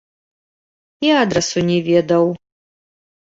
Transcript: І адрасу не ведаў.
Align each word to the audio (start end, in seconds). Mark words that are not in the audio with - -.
І 1.07 1.11
адрасу 1.23 1.59
не 1.69 1.77
ведаў. 1.89 2.25